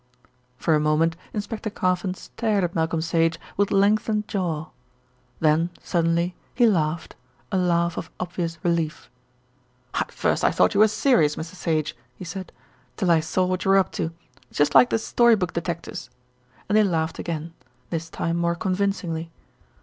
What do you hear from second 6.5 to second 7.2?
he laughed,